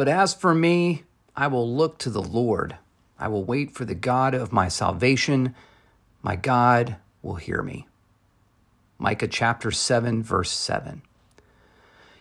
But 0.00 0.08
as 0.08 0.32
for 0.32 0.54
me, 0.54 1.04
I 1.36 1.48
will 1.48 1.76
look 1.76 1.98
to 1.98 2.08
the 2.08 2.22
Lord. 2.22 2.78
I 3.18 3.28
will 3.28 3.44
wait 3.44 3.72
for 3.72 3.84
the 3.84 3.94
God 3.94 4.32
of 4.32 4.50
my 4.50 4.66
salvation. 4.68 5.54
My 6.22 6.36
God 6.36 6.96
will 7.20 7.34
hear 7.34 7.62
me. 7.62 7.86
Micah 8.96 9.28
chapter 9.28 9.70
7, 9.70 10.22
verse 10.22 10.50
7. 10.50 11.02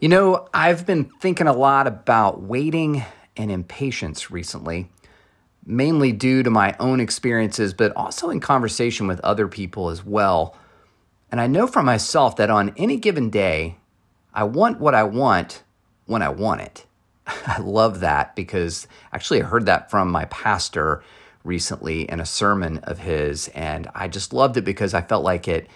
You 0.00 0.08
know, 0.08 0.48
I've 0.52 0.84
been 0.84 1.12
thinking 1.20 1.46
a 1.46 1.52
lot 1.52 1.86
about 1.86 2.42
waiting 2.42 3.04
and 3.36 3.52
impatience 3.52 4.32
recently, 4.32 4.90
mainly 5.64 6.10
due 6.10 6.42
to 6.42 6.50
my 6.50 6.74
own 6.80 6.98
experiences, 6.98 7.72
but 7.72 7.94
also 7.94 8.30
in 8.30 8.40
conversation 8.40 9.06
with 9.06 9.20
other 9.20 9.46
people 9.46 9.90
as 9.90 10.04
well. 10.04 10.56
And 11.30 11.40
I 11.40 11.46
know 11.46 11.68
for 11.68 11.84
myself 11.84 12.34
that 12.34 12.50
on 12.50 12.74
any 12.76 12.96
given 12.96 13.30
day, 13.30 13.76
I 14.34 14.42
want 14.42 14.80
what 14.80 14.96
I 14.96 15.04
want 15.04 15.62
when 16.06 16.20
I 16.20 16.30
want 16.30 16.62
it. 16.62 16.86
I 17.46 17.60
love 17.60 18.00
that 18.00 18.34
because 18.34 18.86
actually 19.12 19.42
I 19.42 19.46
heard 19.46 19.66
that 19.66 19.90
from 19.90 20.10
my 20.10 20.24
pastor 20.26 21.02
recently 21.44 22.02
in 22.02 22.20
a 22.20 22.26
sermon 22.26 22.78
of 22.78 22.98
his 22.98 23.48
and 23.48 23.88
I 23.94 24.08
just 24.08 24.32
loved 24.32 24.56
it 24.56 24.64
because 24.64 24.94
I 24.94 25.02
felt 25.02 25.24
like 25.24 25.48
it 25.48 25.68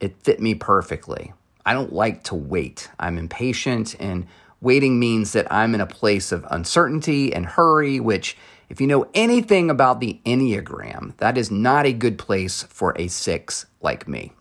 it 0.00 0.16
fit 0.22 0.40
me 0.40 0.54
perfectly. 0.54 1.32
I 1.66 1.74
don't 1.74 1.92
like 1.92 2.22
to 2.24 2.36
wait. 2.36 2.88
I'm 3.00 3.18
impatient 3.18 3.96
and 3.98 4.26
waiting 4.60 4.98
means 4.98 5.32
that 5.32 5.52
I'm 5.52 5.74
in 5.74 5.80
a 5.80 5.86
place 5.86 6.30
of 6.30 6.46
uncertainty 6.50 7.32
and 7.34 7.46
hurry 7.46 8.00
which 8.00 8.36
if 8.68 8.80
you 8.80 8.86
know 8.86 9.08
anything 9.14 9.70
about 9.70 9.98
the 9.98 10.20
Enneagram, 10.26 11.16
that 11.16 11.38
is 11.38 11.50
not 11.50 11.86
a 11.86 11.92
good 11.92 12.18
place 12.18 12.64
for 12.64 12.94
a 12.96 13.08
6 13.08 13.66
like 13.80 14.06
me. 14.06 14.32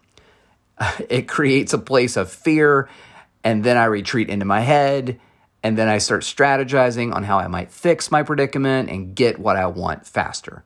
It 1.10 1.28
creates 1.28 1.74
a 1.74 1.80
place 1.80 2.18
of 2.18 2.32
fear 2.32 2.88
and 3.44 3.64
then 3.64 3.78
I 3.78 3.86
retreat 3.86 4.30
into 4.30 4.46
my 4.46 4.60
head 4.60 5.20
and 5.68 5.78
then 5.78 5.90
I 5.90 5.98
start 5.98 6.22
strategizing 6.22 7.14
on 7.14 7.24
how 7.24 7.40
I 7.40 7.48
might 7.48 7.74
fix 7.74 8.10
my 8.10 8.24
predicament 8.24 8.90
and 8.90 9.14
get 9.14 9.38
what 9.38 9.58
I 9.58 9.68
want 9.68 10.08
faster. 10.08 10.64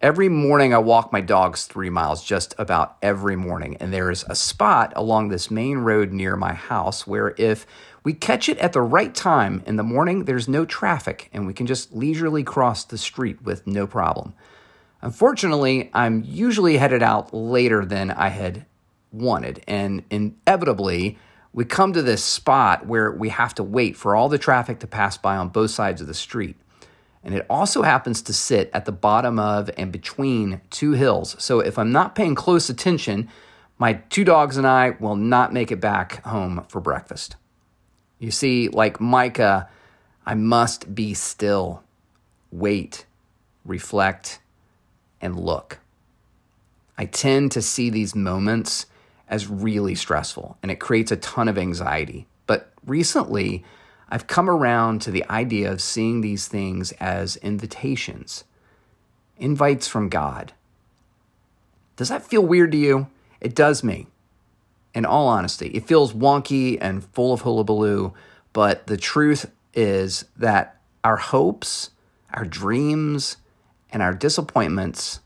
Every 0.00 0.28
morning, 0.28 0.74
I 0.74 0.78
walk 0.78 1.14
my 1.14 1.22
dogs 1.22 1.64
three 1.64 1.88
miles 1.88 2.22
just 2.22 2.54
about 2.58 2.98
every 3.00 3.34
morning, 3.34 3.78
and 3.78 3.90
there 3.90 4.10
is 4.10 4.26
a 4.28 4.34
spot 4.34 4.92
along 4.94 5.28
this 5.28 5.50
main 5.50 5.78
road 5.78 6.12
near 6.12 6.36
my 6.36 6.52
house 6.52 7.06
where 7.06 7.34
if 7.38 7.66
we 8.04 8.12
catch 8.12 8.50
it 8.50 8.58
at 8.58 8.74
the 8.74 8.82
right 8.82 9.14
time 9.14 9.62
in 9.64 9.76
the 9.76 9.82
morning, 9.82 10.26
there's 10.26 10.46
no 10.46 10.66
traffic 10.66 11.30
and 11.32 11.46
we 11.46 11.54
can 11.54 11.66
just 11.66 11.94
leisurely 11.94 12.44
cross 12.44 12.84
the 12.84 12.98
street 12.98 13.40
with 13.40 13.66
no 13.66 13.86
problem. 13.86 14.34
Unfortunately, 15.00 15.88
I'm 15.94 16.22
usually 16.22 16.76
headed 16.76 17.02
out 17.02 17.32
later 17.32 17.86
than 17.86 18.10
I 18.10 18.28
had 18.28 18.66
wanted, 19.10 19.64
and 19.66 20.04
inevitably, 20.10 21.16
we 21.56 21.64
come 21.64 21.94
to 21.94 22.02
this 22.02 22.22
spot 22.22 22.86
where 22.86 23.10
we 23.10 23.30
have 23.30 23.54
to 23.54 23.62
wait 23.62 23.96
for 23.96 24.14
all 24.14 24.28
the 24.28 24.36
traffic 24.36 24.78
to 24.80 24.86
pass 24.86 25.16
by 25.16 25.38
on 25.38 25.48
both 25.48 25.70
sides 25.70 26.02
of 26.02 26.06
the 26.06 26.12
street. 26.12 26.54
And 27.24 27.34
it 27.34 27.46
also 27.48 27.80
happens 27.80 28.20
to 28.22 28.34
sit 28.34 28.70
at 28.74 28.84
the 28.84 28.92
bottom 28.92 29.38
of 29.38 29.70
and 29.78 29.90
between 29.90 30.60
two 30.68 30.92
hills. 30.92 31.34
So 31.42 31.60
if 31.60 31.78
I'm 31.78 31.90
not 31.90 32.14
paying 32.14 32.34
close 32.34 32.68
attention, 32.68 33.30
my 33.78 33.94
two 33.94 34.22
dogs 34.22 34.58
and 34.58 34.66
I 34.66 34.96
will 35.00 35.16
not 35.16 35.54
make 35.54 35.72
it 35.72 35.80
back 35.80 36.22
home 36.26 36.62
for 36.68 36.78
breakfast. 36.78 37.36
You 38.18 38.30
see, 38.30 38.68
like 38.68 39.00
Micah, 39.00 39.70
I 40.26 40.34
must 40.34 40.94
be 40.94 41.14
still, 41.14 41.82
wait, 42.52 43.06
reflect, 43.64 44.40
and 45.22 45.40
look. 45.40 45.78
I 46.98 47.06
tend 47.06 47.50
to 47.52 47.62
see 47.62 47.88
these 47.88 48.14
moments 48.14 48.84
as 49.28 49.48
really 49.48 49.94
stressful 49.94 50.56
and 50.62 50.70
it 50.70 50.80
creates 50.80 51.10
a 51.10 51.16
ton 51.16 51.48
of 51.48 51.58
anxiety. 51.58 52.26
But 52.46 52.72
recently, 52.84 53.64
I've 54.08 54.26
come 54.26 54.48
around 54.48 55.02
to 55.02 55.10
the 55.10 55.24
idea 55.28 55.70
of 55.70 55.80
seeing 55.80 56.20
these 56.20 56.46
things 56.46 56.92
as 56.92 57.36
invitations, 57.36 58.44
invites 59.36 59.88
from 59.88 60.08
God. 60.08 60.52
Does 61.96 62.08
that 62.08 62.26
feel 62.26 62.42
weird 62.42 62.72
to 62.72 62.78
you? 62.78 63.08
It 63.40 63.54
does 63.54 63.82
me. 63.82 64.06
In 64.94 65.04
all 65.04 65.28
honesty, 65.28 65.68
it 65.68 65.86
feels 65.86 66.12
wonky 66.12 66.78
and 66.80 67.04
full 67.04 67.32
of 67.32 67.42
hullabaloo, 67.42 68.14
but 68.52 68.86
the 68.86 68.96
truth 68.96 69.50
is 69.74 70.24
that 70.36 70.80
our 71.04 71.16
hopes, 71.16 71.90
our 72.32 72.44
dreams, 72.44 73.36
and 73.90 74.02
our 74.02 74.14
disappointments 74.14 75.20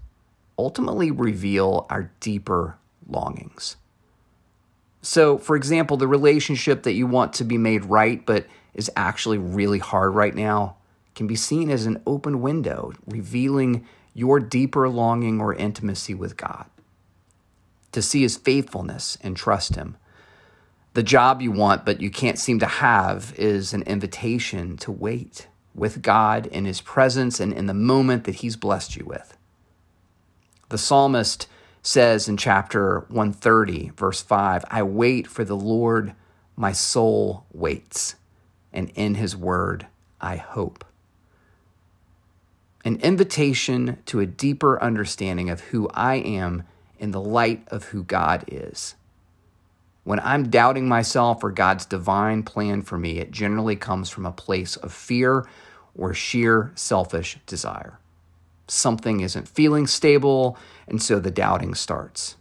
ultimately 0.58 1.10
reveal 1.10 1.86
our 1.88 2.10
deeper 2.20 2.76
longings. 3.06 3.76
So, 5.02 5.38
for 5.38 5.56
example, 5.56 5.96
the 5.96 6.08
relationship 6.08 6.82
that 6.82 6.92
you 6.92 7.06
want 7.06 7.32
to 7.34 7.44
be 7.44 7.58
made 7.58 7.86
right, 7.86 8.24
but 8.24 8.46
is 8.74 8.90
actually 8.96 9.38
really 9.38 9.78
hard 9.78 10.14
right 10.14 10.34
now, 10.34 10.76
can 11.14 11.26
be 11.26 11.36
seen 11.36 11.70
as 11.70 11.86
an 11.86 12.02
open 12.06 12.40
window, 12.40 12.92
revealing 13.06 13.86
your 14.14 14.40
deeper 14.40 14.88
longing 14.88 15.40
or 15.40 15.54
intimacy 15.54 16.14
with 16.14 16.36
God. 16.36 16.66
To 17.92 18.02
see 18.02 18.22
his 18.22 18.36
faithfulness 18.36 19.18
and 19.22 19.36
trust 19.36 19.74
him. 19.74 19.96
The 20.94 21.02
job 21.02 21.40
you 21.40 21.52
want, 21.52 21.84
but 21.84 22.00
you 22.00 22.10
can't 22.10 22.38
seem 22.38 22.58
to 22.60 22.66
have, 22.66 23.34
is 23.36 23.72
an 23.72 23.82
invitation 23.82 24.76
to 24.78 24.92
wait 24.92 25.46
with 25.74 26.02
God 26.02 26.46
in 26.46 26.64
his 26.64 26.80
presence 26.80 27.40
and 27.40 27.52
in 27.52 27.66
the 27.66 27.74
moment 27.74 28.24
that 28.24 28.36
he's 28.36 28.56
blessed 28.56 28.96
you 28.96 29.04
with. 29.04 29.36
The 30.68 30.78
psalmist 30.78 31.46
says 31.82 32.28
in 32.28 32.36
chapter 32.36 33.00
130, 33.08 33.92
verse 33.96 34.22
5 34.22 34.64
I 34.70 34.82
wait 34.82 35.26
for 35.26 35.44
the 35.44 35.56
Lord, 35.56 36.14
my 36.56 36.72
soul 36.72 37.46
waits, 37.52 38.16
and 38.72 38.90
in 38.94 39.14
his 39.14 39.36
word 39.36 39.86
I 40.20 40.36
hope. 40.36 40.84
An 42.84 42.96
invitation 42.96 43.98
to 44.06 44.20
a 44.20 44.26
deeper 44.26 44.82
understanding 44.82 45.50
of 45.50 45.60
who 45.60 45.88
I 45.92 46.16
am 46.16 46.64
in 46.98 47.10
the 47.10 47.20
light 47.20 47.66
of 47.68 47.84
who 47.84 48.02
God 48.02 48.44
is. 48.48 48.94
When 50.04 50.20
I'm 50.20 50.48
doubting 50.48 50.88
myself 50.88 51.44
or 51.44 51.50
God's 51.50 51.84
divine 51.84 52.42
plan 52.42 52.82
for 52.82 52.96
me, 52.98 53.18
it 53.18 53.30
generally 53.30 53.76
comes 53.76 54.08
from 54.08 54.24
a 54.24 54.32
place 54.32 54.76
of 54.76 54.92
fear 54.92 55.46
or 55.94 56.14
sheer 56.14 56.72
selfish 56.74 57.38
desire 57.46 57.99
something 58.70 59.20
isn't 59.20 59.48
feeling 59.48 59.86
stable, 59.86 60.56
and 60.86 61.02
so 61.02 61.18
the 61.18 61.30
doubting 61.30 61.74
starts. 61.74 62.36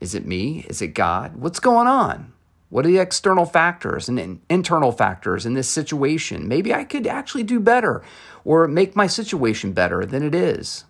Is 0.00 0.14
it 0.14 0.26
me? 0.26 0.64
Is 0.68 0.82
it 0.82 0.88
God? 0.88 1.36
What's 1.36 1.60
going 1.60 1.86
on? 1.86 2.32
What 2.70 2.86
are 2.86 2.88
the 2.88 2.98
external 2.98 3.44
factors 3.44 4.08
and 4.08 4.40
internal 4.48 4.92
factors 4.92 5.44
in 5.44 5.54
this 5.54 5.68
situation? 5.68 6.48
Maybe 6.48 6.72
I 6.72 6.84
could 6.84 7.06
actually 7.06 7.42
do 7.42 7.60
better 7.60 8.02
or 8.44 8.66
make 8.66 8.96
my 8.96 9.06
situation 9.06 9.72
better 9.72 10.06
than 10.06 10.22
it 10.22 10.34
is. 10.34 10.84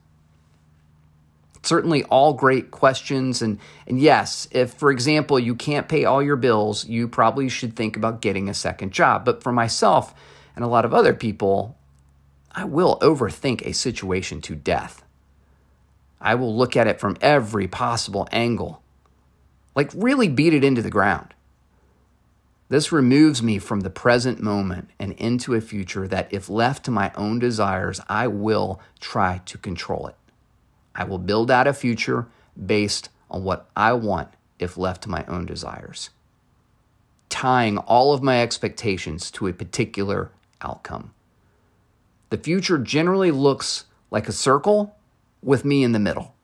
Certainly, 1.65 2.05
all 2.05 2.35
great 2.35 2.71
questions. 2.71 3.43
And, 3.43 3.59
and 3.87 4.01
yes, 4.01 4.49
if, 4.51 4.75
for 4.75 4.91
example, 4.91 5.39
you 5.39 5.55
can't 5.55 5.89
pay 5.89 6.05
all 6.05 6.23
your 6.23 6.37
bills, 6.37 6.87
you 6.87 7.07
probably 7.09 7.49
should 7.49 7.77
think 7.77 7.97
about 7.97 8.21
getting 8.21 8.49
a 8.49 8.55
second 8.55 8.93
job. 8.93 9.25
But 9.25 9.43
for 9.43 9.53
myself 9.53 10.15
and 10.55 10.65
a 10.65 10.69
lot 10.69 10.85
of 10.85 10.95
other 10.95 11.15
people, 11.15 11.77
I 12.55 12.65
will 12.65 12.99
overthink 13.01 13.63
a 13.63 13.73
situation 13.73 14.41
to 14.43 14.55
death. 14.55 15.03
I 16.21 16.35
will 16.35 16.57
look 16.57 16.77
at 16.77 16.87
it 16.87 17.01
from 17.01 17.17
every 17.21 17.67
possible 17.67 18.29
angle, 18.31 18.83
like 19.75 19.91
really 19.95 20.29
beat 20.29 20.55
it 20.55 20.63
into 20.63 20.83
the 20.83 20.91
ground. 20.91 21.35
This 22.69 22.93
removes 22.93 23.43
me 23.43 23.59
from 23.59 23.81
the 23.81 23.91
present 23.91 24.41
moment 24.41 24.91
and 24.99 25.13
into 25.15 25.55
a 25.55 25.61
future 25.61 26.07
that, 26.09 26.33
if 26.33 26.49
left 26.49 26.85
to 26.85 26.91
my 26.91 27.11
own 27.17 27.39
desires, 27.39 28.01
I 28.09 28.29
will 28.29 28.81
try 29.01 29.43
to 29.47 29.59
control 29.59 30.07
it. 30.07 30.17
I 30.95 31.05
will 31.05 31.19
build 31.19 31.51
out 31.51 31.67
a 31.67 31.75
future 31.75 32.29
based 32.67 33.09
on 33.31 33.45
what 33.45 33.69
I 33.77 33.93
want 33.95 34.29
if 34.59 34.77
left 34.77 35.03
to 35.03 35.11
my 35.11 35.25
own 35.27 35.45
desires, 35.45 36.11
tying 37.29 37.79
all 37.79 38.15
of 38.15 38.23
my 38.23 38.41
expectations 38.43 39.31
to 39.33 39.49
a 39.49 39.53
particular 39.53 40.31
outcome. 40.61 41.13
The 42.33 42.39
future 42.39 42.79
generally 42.79 43.31
looks 43.31 43.85
like 44.11 44.27
a 44.27 44.33
circle 44.33 44.97
with 45.43 45.67
me 45.67 45.85
in 45.85 45.93
the 45.93 45.99
middle. 45.99 46.35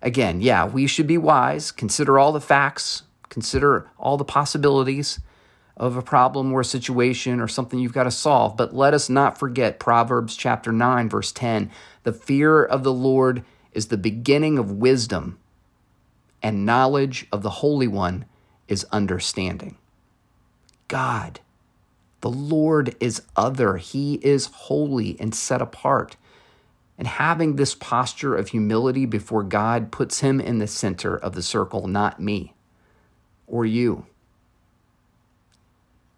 Again, 0.00 0.40
yeah, 0.40 0.64
we 0.64 0.86
should 0.86 1.06
be 1.06 1.18
wise, 1.18 1.70
consider 1.70 2.18
all 2.18 2.32
the 2.32 2.40
facts, 2.40 3.02
consider 3.28 3.86
all 3.98 4.16
the 4.16 4.24
possibilities 4.24 5.20
of 5.76 5.98
a 5.98 6.02
problem 6.02 6.54
or 6.54 6.62
a 6.62 6.64
situation 6.64 7.38
or 7.38 7.46
something 7.48 7.78
you've 7.78 7.92
got 7.92 8.04
to 8.04 8.10
solve. 8.10 8.56
But 8.56 8.74
let 8.74 8.94
us 8.94 9.10
not 9.10 9.36
forget 9.36 9.78
Proverbs 9.78 10.36
chapter 10.36 10.72
9, 10.72 11.10
verse 11.10 11.30
10 11.30 11.70
the 12.04 12.12
fear 12.14 12.64
of 12.64 12.82
the 12.82 12.94
Lord 12.94 13.44
is 13.72 13.88
the 13.88 13.98
beginning 13.98 14.58
of 14.58 14.72
wisdom, 14.72 15.38
and 16.42 16.64
knowledge 16.64 17.26
of 17.30 17.42
the 17.42 17.60
Holy 17.60 17.88
One 17.88 18.24
is 18.68 18.86
understanding. 18.90 19.76
God 20.88 21.40
the 22.24 22.30
Lord 22.30 22.96
is 23.00 23.20
other, 23.36 23.76
He 23.76 24.14
is 24.14 24.46
holy 24.46 25.14
and 25.20 25.34
set 25.34 25.60
apart. 25.60 26.16
And 26.96 27.06
having 27.06 27.56
this 27.56 27.74
posture 27.74 28.34
of 28.34 28.48
humility 28.48 29.04
before 29.04 29.42
God 29.42 29.92
puts 29.92 30.20
Him 30.20 30.40
in 30.40 30.58
the 30.58 30.66
center 30.66 31.14
of 31.18 31.34
the 31.34 31.42
circle, 31.42 31.86
not 31.86 32.20
me 32.20 32.54
or 33.46 33.66
you. 33.66 34.06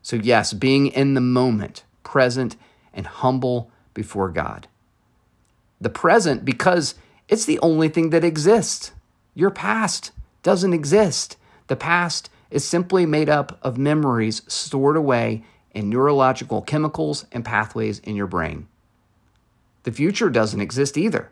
So, 0.00 0.14
yes, 0.14 0.52
being 0.52 0.86
in 0.86 1.14
the 1.14 1.20
moment, 1.20 1.82
present, 2.04 2.54
and 2.94 3.08
humble 3.08 3.72
before 3.92 4.28
God. 4.28 4.68
The 5.80 5.90
present, 5.90 6.44
because 6.44 6.94
it's 7.28 7.46
the 7.46 7.58
only 7.58 7.88
thing 7.88 8.10
that 8.10 8.22
exists. 8.22 8.92
Your 9.34 9.50
past 9.50 10.12
doesn't 10.44 10.72
exist. 10.72 11.36
The 11.66 11.74
past 11.74 12.30
is 12.48 12.64
simply 12.64 13.06
made 13.06 13.28
up 13.28 13.58
of 13.60 13.76
memories 13.76 14.42
stored 14.46 14.96
away 14.96 15.42
in 15.76 15.90
neurological 15.90 16.62
chemicals 16.62 17.26
and 17.30 17.44
pathways 17.44 17.98
in 17.98 18.16
your 18.16 18.26
brain. 18.26 18.66
The 19.82 19.92
future 19.92 20.30
doesn't 20.30 20.62
exist 20.62 20.96
either. 20.96 21.30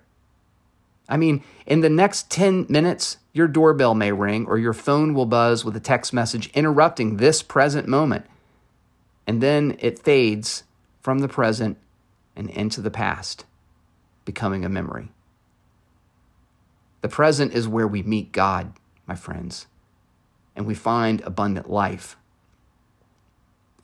I 1.09 1.17
mean, 1.17 1.43
in 1.67 1.81
the 1.81 1.89
next 1.89 2.31
10 2.31 2.67
minutes, 2.69 3.17
your 3.33 3.49
doorbell 3.49 3.95
may 3.95 4.13
ring 4.13 4.45
or 4.47 4.59
your 4.59 4.75
phone 4.75 5.15
will 5.15 5.25
buzz 5.25 5.65
with 5.65 5.75
a 5.77 5.81
text 5.81 6.13
message 6.13 6.51
interrupting 6.53 7.17
this 7.17 7.43
present 7.43 7.89
moment. 7.89 8.27
And 9.27 9.43
then 9.43 9.79
it 9.81 9.99
fades 9.99 10.65
from 11.01 11.21
the 11.21 11.29
present 11.29 11.79
and 12.37 12.51
into 12.51 12.83
the 12.83 12.91
past, 12.91 13.47
becoming 14.27 14.63
a 14.63 14.69
memory. 14.69 15.09
The 17.01 17.09
present 17.09 17.55
is 17.55 17.67
where 17.67 17.89
we 17.89 18.03
meet 18.03 18.31
God, 18.31 18.75
my 19.07 19.15
friends, 19.15 19.67
and 20.55 20.67
we 20.67 20.75
find 20.75 21.23
abundant 21.23 21.71
life. 21.71 22.19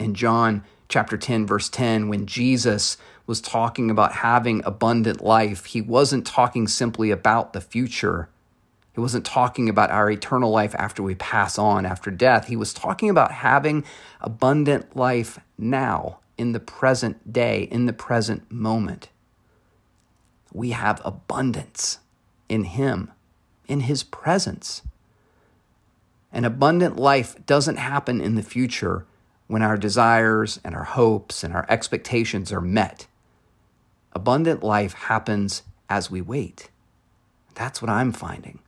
In 0.00 0.14
John 0.14 0.64
chapter 0.88 1.18
10, 1.18 1.46
verse 1.46 1.68
10, 1.68 2.08
when 2.08 2.24
Jesus 2.24 2.96
was 3.26 3.42
talking 3.42 3.90
about 3.90 4.12
having 4.12 4.62
abundant 4.64 5.22
life, 5.22 5.66
he 5.66 5.82
wasn't 5.82 6.26
talking 6.26 6.66
simply 6.66 7.10
about 7.10 7.52
the 7.52 7.60
future. 7.60 8.30
He 8.94 9.00
wasn't 9.00 9.26
talking 9.26 9.68
about 9.68 9.90
our 9.90 10.10
eternal 10.10 10.50
life 10.50 10.74
after 10.78 11.02
we 11.02 11.14
pass 11.14 11.58
on, 11.58 11.84
after 11.84 12.10
death. 12.10 12.48
He 12.48 12.56
was 12.56 12.72
talking 12.72 13.10
about 13.10 13.30
having 13.30 13.84
abundant 14.22 14.96
life 14.96 15.38
now, 15.58 16.20
in 16.38 16.52
the 16.52 16.60
present 16.60 17.30
day, 17.30 17.68
in 17.70 17.84
the 17.84 17.92
present 17.92 18.50
moment. 18.50 19.10
We 20.50 20.70
have 20.70 21.02
abundance 21.04 21.98
in 22.48 22.64
Him, 22.64 23.10
in 23.68 23.80
His 23.80 24.02
presence. 24.02 24.80
An 26.32 26.46
abundant 26.46 26.96
life 26.96 27.36
doesn't 27.44 27.76
happen 27.76 28.22
in 28.22 28.36
the 28.36 28.42
future 28.42 29.04
when 29.50 29.62
our 29.62 29.76
desires 29.76 30.60
and 30.62 30.76
our 30.76 30.84
hopes 30.84 31.42
and 31.42 31.52
our 31.52 31.66
expectations 31.68 32.52
are 32.52 32.60
met. 32.60 33.08
Abundant 34.12 34.62
life 34.62 34.92
happens 34.92 35.64
as 35.88 36.08
we 36.08 36.20
wait. 36.20 36.70
That's 37.56 37.82
what 37.82 37.90
I'm 37.90 38.12
finding. 38.12 38.60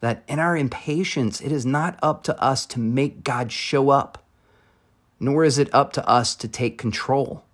That 0.00 0.24
in 0.26 0.38
our 0.38 0.56
impatience, 0.56 1.42
it 1.42 1.52
is 1.52 1.66
not 1.66 1.98
up 2.02 2.22
to 2.22 2.42
us 2.42 2.64
to 2.66 2.80
make 2.80 3.22
God 3.22 3.52
show 3.52 3.90
up, 3.90 4.24
nor 5.20 5.44
is 5.44 5.58
it 5.58 5.68
up 5.74 5.92
to 5.92 6.08
us 6.08 6.34
to 6.36 6.48
take 6.48 6.78
control. 6.78 7.44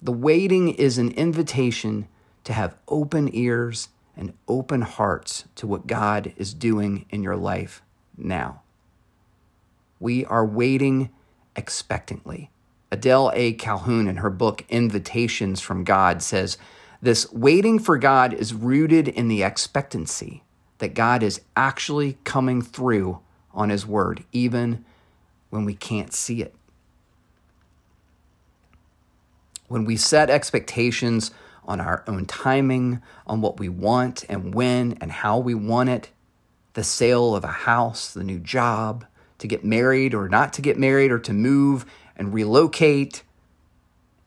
The 0.00 0.12
waiting 0.12 0.70
is 0.70 0.96
an 0.96 1.10
invitation 1.10 2.08
to 2.44 2.54
have 2.54 2.74
open 2.88 3.28
ears 3.34 3.90
and 4.16 4.32
open 4.48 4.80
hearts 4.80 5.44
to 5.56 5.66
what 5.66 5.86
God 5.86 6.32
is 6.38 6.54
doing 6.54 7.04
in 7.10 7.22
your 7.22 7.36
life 7.36 7.82
now. 8.16 8.62
We 10.02 10.24
are 10.24 10.44
waiting 10.44 11.10
expectantly. 11.54 12.50
Adele 12.90 13.30
A. 13.34 13.52
Calhoun, 13.52 14.08
in 14.08 14.16
her 14.16 14.30
book 14.30 14.64
Invitations 14.68 15.60
from 15.60 15.84
God, 15.84 16.22
says 16.22 16.58
this 17.00 17.30
waiting 17.32 17.78
for 17.78 17.96
God 17.98 18.34
is 18.34 18.52
rooted 18.52 19.06
in 19.06 19.28
the 19.28 19.44
expectancy 19.44 20.42
that 20.78 20.94
God 20.94 21.22
is 21.22 21.40
actually 21.56 22.18
coming 22.24 22.62
through 22.62 23.20
on 23.52 23.70
His 23.70 23.86
word, 23.86 24.24
even 24.32 24.84
when 25.50 25.64
we 25.64 25.74
can't 25.74 26.12
see 26.12 26.42
it. 26.42 26.56
When 29.68 29.84
we 29.84 29.96
set 29.96 30.30
expectations 30.30 31.30
on 31.64 31.80
our 31.80 32.02
own 32.08 32.26
timing, 32.26 33.00
on 33.24 33.40
what 33.40 33.60
we 33.60 33.68
want 33.68 34.24
and 34.28 34.52
when 34.52 34.98
and 35.00 35.12
how 35.12 35.38
we 35.38 35.54
want 35.54 35.90
it, 35.90 36.10
the 36.72 36.82
sale 36.82 37.36
of 37.36 37.44
a 37.44 37.46
house, 37.46 38.12
the 38.12 38.24
new 38.24 38.40
job, 38.40 39.06
to 39.42 39.48
get 39.48 39.64
married 39.64 40.14
or 40.14 40.28
not 40.28 40.52
to 40.54 40.62
get 40.62 40.78
married, 40.78 41.10
or 41.10 41.18
to 41.18 41.32
move 41.32 41.84
and 42.16 42.32
relocate 42.32 43.22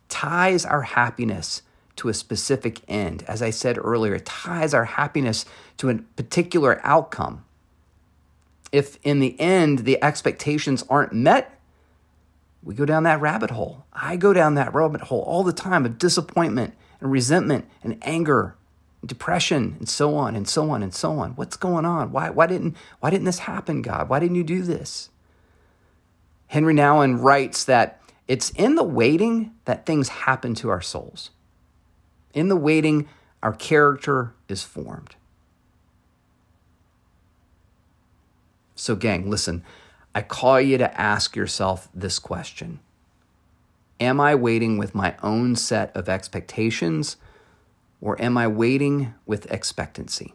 ties 0.09 0.65
our 0.65 0.83
happiness 0.83 1.61
to 1.95 2.09
a 2.09 2.13
specific 2.13 2.81
end. 2.87 3.23
As 3.27 3.41
I 3.41 3.49
said 3.49 3.77
earlier, 3.77 4.19
ties 4.19 4.73
our 4.73 4.85
happiness 4.85 5.45
to 5.77 5.89
a 5.89 5.95
particular 5.95 6.79
outcome. 6.83 7.45
If 8.71 8.99
in 9.03 9.19
the 9.19 9.39
end 9.39 9.79
the 9.79 10.03
expectations 10.03 10.83
aren't 10.89 11.13
met, 11.13 11.57
we 12.61 12.75
go 12.75 12.85
down 12.85 13.03
that 13.03 13.21
rabbit 13.21 13.51
hole. 13.51 13.85
I 13.93 14.17
go 14.17 14.33
down 14.33 14.55
that 14.55 14.73
rabbit 14.73 15.01
hole 15.01 15.21
all 15.21 15.43
the 15.43 15.53
time 15.53 15.85
of 15.85 15.97
disappointment 15.97 16.73
and 16.99 17.11
resentment 17.11 17.65
and 17.83 17.97
anger, 18.01 18.57
depression, 19.05 19.75
and 19.79 19.89
so 19.89 20.15
on 20.15 20.35
and 20.35 20.47
so 20.47 20.69
on 20.69 20.83
and 20.83 20.93
so 20.93 21.19
on. 21.19 21.31
What's 21.31 21.57
going 21.57 21.85
on? 21.85 22.11
Why, 22.11 22.29
why, 22.29 22.47
didn't, 22.47 22.75
why 22.99 23.09
didn't 23.09 23.25
this 23.25 23.39
happen, 23.39 23.81
God? 23.81 24.09
Why 24.09 24.19
didn't 24.19 24.35
you 24.35 24.43
do 24.43 24.61
this? 24.61 25.09
Henri 26.47 26.73
Nouwen 26.73 27.21
writes 27.21 27.65
that 27.65 28.01
it's 28.27 28.49
in 28.51 28.75
the 28.75 28.83
waiting 28.83 29.51
that 29.65 29.85
things 29.85 30.09
happen 30.09 30.55
to 30.55 30.69
our 30.69 30.81
souls. 30.81 31.31
In 32.33 32.49
the 32.49 32.55
waiting, 32.55 33.07
our 33.43 33.53
character 33.53 34.33
is 34.49 34.63
formed. 34.63 35.15
So, 38.75 38.95
gang, 38.95 39.29
listen, 39.29 39.63
I 40.13 40.21
call 40.21 40.59
you 40.59 40.77
to 40.77 40.99
ask 40.99 41.35
yourself 41.35 41.89
this 41.93 42.19
question 42.19 42.79
Am 43.99 44.19
I 44.19 44.35
waiting 44.35 44.77
with 44.77 44.93
my 44.93 45.15
own 45.23 45.55
set 45.55 45.95
of 45.95 46.09
expectations, 46.09 47.17
or 48.01 48.21
am 48.21 48.37
I 48.37 48.47
waiting 48.47 49.13
with 49.25 49.51
expectancy? 49.51 50.33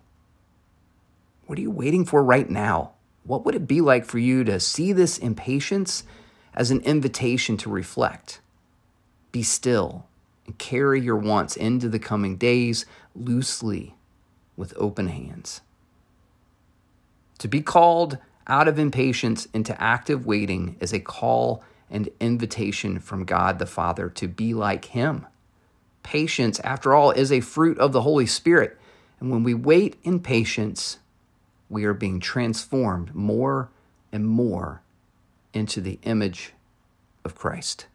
What 1.46 1.58
are 1.58 1.62
you 1.62 1.70
waiting 1.70 2.04
for 2.04 2.22
right 2.22 2.48
now? 2.48 2.92
What 3.24 3.44
would 3.44 3.54
it 3.54 3.66
be 3.66 3.80
like 3.80 4.04
for 4.04 4.18
you 4.18 4.44
to 4.44 4.60
see 4.60 4.92
this 4.92 5.18
impatience 5.18 6.04
as 6.54 6.70
an 6.70 6.80
invitation 6.80 7.56
to 7.58 7.70
reflect? 7.70 8.40
Be 9.32 9.42
still 9.42 10.06
and 10.46 10.58
carry 10.58 11.00
your 11.00 11.16
wants 11.16 11.56
into 11.56 11.88
the 11.88 11.98
coming 11.98 12.36
days 12.36 12.86
loosely 13.14 13.94
with 14.56 14.74
open 14.76 15.08
hands. 15.08 15.60
To 17.38 17.48
be 17.48 17.62
called 17.62 18.18
out 18.46 18.68
of 18.68 18.78
impatience 18.78 19.46
into 19.54 19.80
active 19.80 20.26
waiting 20.26 20.76
is 20.80 20.92
a 20.92 21.00
call 21.00 21.62
and 21.88 22.08
invitation 22.20 22.98
from 22.98 23.24
God 23.24 23.58
the 23.58 23.66
Father 23.66 24.08
to 24.10 24.28
be 24.28 24.54
like 24.54 24.86
Him. 24.86 25.26
Patience, 26.02 26.60
after 26.60 26.94
all, 26.94 27.10
is 27.10 27.30
a 27.30 27.40
fruit 27.40 27.78
of 27.78 27.92
the 27.92 28.02
Holy 28.02 28.26
Spirit. 28.26 28.78
And 29.20 29.30
when 29.30 29.42
we 29.42 29.54
wait 29.54 29.96
in 30.02 30.20
patience, 30.20 30.98
we 31.68 31.84
are 31.84 31.94
being 31.94 32.20
transformed 32.20 33.14
more 33.14 33.70
and 34.12 34.26
more 34.26 34.82
into 35.52 35.80
the 35.80 35.98
image 36.02 36.52
of 37.24 37.34
Christ. 37.34 37.86